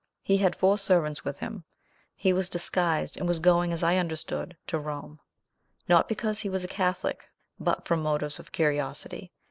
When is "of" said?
8.39-8.51